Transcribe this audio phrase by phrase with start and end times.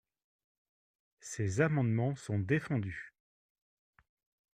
[1.19, 3.13] Ces amendements sont défendus.